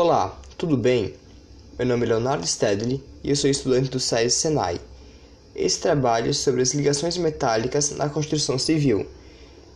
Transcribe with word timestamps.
Olá, 0.00 0.38
tudo 0.56 0.76
bem? 0.76 1.12
Meu 1.76 1.88
nome 1.88 2.06
é 2.06 2.10
Leonardo 2.10 2.46
Stedley 2.46 3.02
e 3.24 3.30
eu 3.30 3.34
sou 3.34 3.50
estudante 3.50 3.90
do 3.90 3.98
SAES 3.98 4.34
Senai. 4.34 4.80
Esse 5.56 5.80
trabalho 5.80 6.30
é 6.30 6.32
sobre 6.32 6.62
as 6.62 6.72
ligações 6.72 7.16
metálicas 7.16 7.90
na 7.90 8.08
construção 8.08 8.56
civil. 8.60 9.04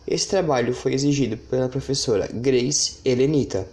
Esse 0.07 0.29
trabalho 0.29 0.73
foi 0.73 0.93
exigido 0.93 1.35
pela 1.35 1.67
professora 1.67 2.29
Grace 2.31 2.99
Helenita. 3.03 3.67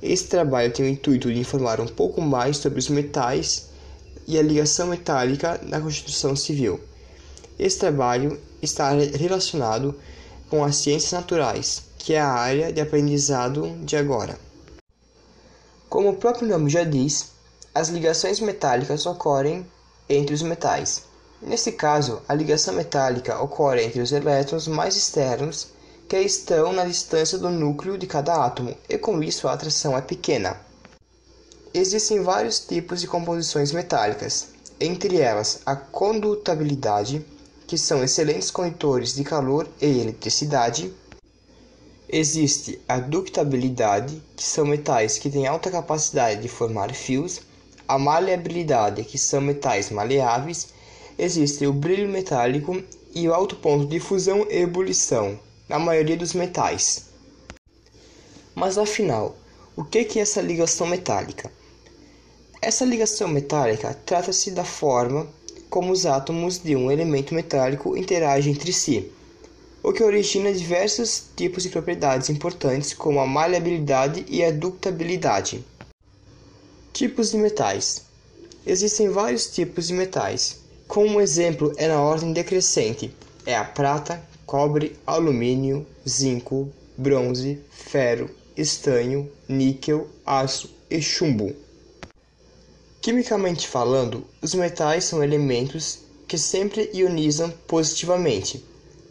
Esse 0.00 0.28
trabalho 0.28 0.72
tem 0.72 0.86
o 0.86 0.88
intuito 0.88 1.34
de 1.34 1.40
informar 1.40 1.80
um 1.80 1.88
pouco 1.88 2.20
mais 2.20 2.58
sobre 2.58 2.78
os 2.78 2.88
metais 2.88 3.66
e 4.24 4.38
a 4.38 4.42
ligação 4.42 4.86
metálica 4.86 5.60
na 5.64 5.80
construção 5.80 6.36
civil. 6.36 6.78
Esse 7.58 7.76
trabalho 7.76 8.38
está 8.62 8.92
relacionado 8.92 9.96
com 10.48 10.62
as 10.62 10.76
ciências 10.76 11.10
naturais, 11.10 11.82
que 11.98 12.14
é 12.14 12.20
a 12.20 12.28
área 12.28 12.72
de 12.72 12.80
aprendizado 12.80 13.76
de 13.82 13.96
agora. 13.96 14.46
Como 15.88 16.10
o 16.10 16.16
próprio 16.16 16.46
nome 16.46 16.68
já 16.68 16.84
diz, 16.84 17.30
as 17.74 17.88
ligações 17.88 18.40
metálicas 18.40 19.06
ocorrem 19.06 19.66
entre 20.08 20.34
os 20.34 20.42
metais. 20.42 21.04
Nesse 21.40 21.72
caso, 21.72 22.20
a 22.28 22.34
ligação 22.34 22.74
metálica 22.74 23.40
ocorre 23.40 23.84
entre 23.84 24.00
os 24.00 24.12
elétrons 24.12 24.68
mais 24.68 24.96
externos 24.96 25.68
que 26.06 26.18
estão 26.20 26.72
na 26.72 26.84
distância 26.84 27.38
do 27.38 27.48
núcleo 27.48 27.96
de 27.96 28.06
cada 28.06 28.44
átomo, 28.44 28.76
e 28.88 28.98
com 28.98 29.22
isso 29.22 29.48
a 29.48 29.52
atração 29.52 29.96
é 29.96 30.00
pequena. 30.00 30.60
Existem 31.72 32.22
vários 32.22 32.60
tipos 32.60 33.00
de 33.00 33.06
composições 33.06 33.72
metálicas, 33.72 34.48
entre 34.80 35.18
elas 35.18 35.60
a 35.64 35.76
condutabilidade, 35.76 37.24
que 37.66 37.78
são 37.78 38.02
excelentes 38.02 38.50
condutores 38.50 39.14
de 39.14 39.24
calor 39.24 39.68
e 39.80 39.86
eletricidade. 39.86 40.92
Existe 42.10 42.80
a 42.88 42.98
ductabilidade, 42.98 44.22
que 44.34 44.42
são 44.42 44.64
metais 44.64 45.18
que 45.18 45.28
têm 45.28 45.46
alta 45.46 45.70
capacidade 45.70 46.40
de 46.40 46.48
formar 46.48 46.94
fios 46.94 47.42
a 47.88 47.98
maleabilidade, 47.98 49.02
que 49.02 49.16
são 49.16 49.40
metais 49.40 49.90
maleáveis, 49.90 50.68
existe 51.18 51.66
o 51.66 51.72
brilho 51.72 52.08
metálico 52.08 52.82
e 53.14 53.26
o 53.26 53.32
alto 53.32 53.56
ponto 53.56 53.86
de 53.86 53.98
fusão 53.98 54.46
e 54.50 54.62
ebulição 54.62 55.40
na 55.68 55.78
maioria 55.78 56.16
dos 56.16 56.34
metais. 56.34 57.06
Mas 58.54 58.76
afinal, 58.76 59.36
o 59.74 59.84
que 59.84 59.98
é 59.98 60.18
essa 60.18 60.42
ligação 60.42 60.86
metálica? 60.86 61.50
Essa 62.60 62.84
ligação 62.84 63.28
metálica 63.28 63.94
trata-se 64.04 64.50
da 64.50 64.64
forma 64.64 65.26
como 65.70 65.92
os 65.92 66.04
átomos 66.04 66.58
de 66.58 66.74
um 66.76 66.90
elemento 66.90 67.34
metálico 67.34 67.96
interagem 67.96 68.52
entre 68.52 68.72
si, 68.72 69.10
o 69.82 69.92
que 69.92 70.02
origina 70.02 70.52
diversos 70.52 71.24
tipos 71.36 71.62
de 71.62 71.68
propriedades 71.68 72.28
importantes 72.28 72.92
como 72.92 73.20
a 73.20 73.26
maleabilidade 73.26 74.24
e 74.28 74.44
a 74.44 74.50
ductabilidade. 74.50 75.64
Tipos 76.92 77.30
de 77.30 77.36
metais: 77.36 78.02
Existem 78.66 79.08
vários 79.08 79.46
tipos 79.46 79.86
de 79.86 79.94
metais. 79.94 80.58
Como 80.86 81.16
um 81.16 81.20
exemplo 81.20 81.72
é 81.76 81.86
na 81.86 82.00
ordem 82.00 82.32
decrescente: 82.32 83.14
é 83.46 83.56
a 83.56 83.64
prata, 83.64 84.22
cobre, 84.44 84.96
alumínio, 85.06 85.86
zinco, 86.08 86.68
bronze, 86.96 87.60
ferro, 87.70 88.28
estanho, 88.56 89.30
níquel, 89.48 90.08
aço 90.26 90.68
e 90.90 91.00
chumbo. 91.00 91.54
Quimicamente 93.00 93.68
falando, 93.68 94.24
os 94.42 94.52
metais 94.54 95.04
são 95.04 95.22
elementos 95.22 96.00
que 96.26 96.36
sempre 96.36 96.90
ionizam 96.92 97.50
positivamente. 97.66 98.64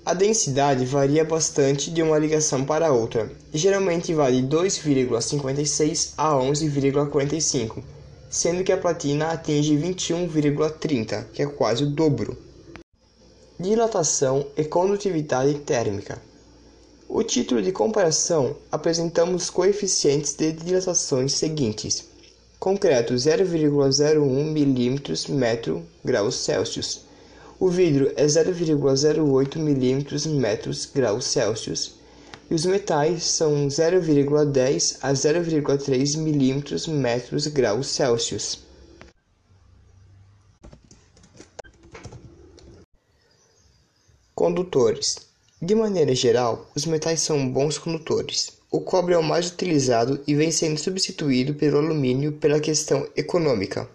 A 0.07 0.13
densidade 0.13 0.85
varia 0.85 1.25
bastante 1.25 1.91
de 1.91 2.01
uma 2.01 2.17
ligação 2.17 2.63
para 2.63 2.93
outra, 2.93 3.29
geralmente 3.53 4.13
vai 4.13 4.31
de 4.31 4.47
2,56 4.47 6.13
a 6.17 6.31
11,45, 6.31 7.83
sendo 8.29 8.63
que 8.63 8.71
a 8.71 8.77
platina 8.77 9.31
atinge 9.31 9.75
21,30, 9.75 11.25
que 11.33 11.41
é 11.41 11.45
quase 11.45 11.83
o 11.83 11.89
dobro. 11.89 12.37
Dilatação 13.59 14.47
e 14.55 14.63
condutividade 14.63 15.53
térmica. 15.55 16.21
O 17.09 17.21
título 17.21 17.61
de 17.61 17.73
comparação 17.73 18.55
apresentamos 18.71 19.43
os 19.43 19.49
coeficientes 19.49 20.33
de 20.35 20.53
dilatações 20.53 21.33
seguintes: 21.33 22.05
concreto 22.57 23.13
0,01 23.13 24.21
mm 24.55 25.35
metro 25.35 25.85
graus 26.01 26.35
Celsius 26.35 27.06
o 27.59 27.69
vidro 27.69 28.11
é 28.15 28.25
0,08 28.25 29.57
mm 29.57 30.29
metros 30.39 30.85
graus 30.85 31.25
Celsius 31.25 31.95
e 32.51 32.53
os 32.53 32.65
metais 32.65 33.23
são 33.23 33.67
0,10 33.67 34.97
a 35.01 35.11
0,3 35.11 36.17
mm 36.17 36.93
metros 36.93 37.47
graus 37.47 37.87
Celsius. 37.87 38.59
Condutores. 44.35 45.17
De 45.59 45.73
maneira 45.73 46.13
geral, 46.13 46.69
os 46.75 46.85
metais 46.85 47.21
são 47.21 47.49
bons 47.49 47.79
condutores. 47.79 48.51
O 48.69 48.79
cobre 48.79 49.15
é 49.15 49.17
o 49.17 49.23
mais 49.23 49.49
utilizado 49.49 50.21
e 50.27 50.35
vem 50.35 50.51
sendo 50.51 50.79
substituído 50.79 51.55
pelo 51.55 51.79
alumínio 51.79 52.33
pela 52.33 52.59
questão 52.59 53.09
econômica. 53.15 53.89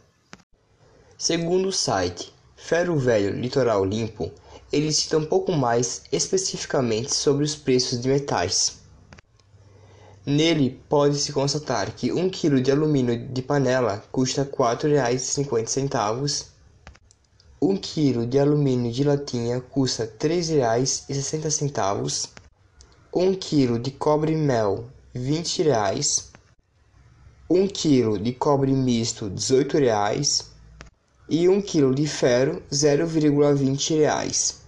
Segundo 1.17 1.69
o 1.69 1.73
site 1.73 2.33
Ferro 2.65 2.97
Velho 2.97 3.35
Litoral 3.35 3.85
Limpo, 3.85 4.31
ele 4.73 4.93
cita 4.93 5.19
um 5.19 5.27
pouco 5.27 5.51
mais 5.51 6.03
especificamente 6.13 7.13
sobre 7.13 7.43
os 7.45 7.57
preços 7.57 8.01
de 8.01 8.09
metais. 8.09 8.79
Nele 10.25 10.81
pode-se 10.89 11.33
constatar 11.33 11.93
que 11.93 12.13
1 12.13 12.31
kg 12.31 12.61
de 12.63 12.71
alumínio 12.71 13.29
de 13.29 13.43
panela 13.43 14.05
custa 14.13 14.45
R$ 14.45 14.51
4,50, 14.51 16.47
1 17.61 17.77
kg 17.79 18.27
de 18.27 18.39
alumínio 18.39 18.93
de 18.93 19.03
latinha 19.03 19.61
custa 19.61 20.05
R$ 20.05 20.11
3,60, 20.21 22.29
1 23.13 23.35
kg 23.35 23.81
de 23.81 23.91
cobre 23.91 24.37
mel 24.37 24.89
R$ 25.13 25.21
20, 25.21 25.65
1 27.51 27.69
kg 27.69 28.19
de 28.23 28.33
cobre 28.33 28.73
misto 28.73 29.25
R$ 29.25 29.33
18 29.33 30.53
e 31.33 31.49
1 31.49 31.63
kg 31.63 31.95
de 31.95 32.07
ferro 32.07 32.61
R$ 32.71 32.77
0,20. 32.77 34.62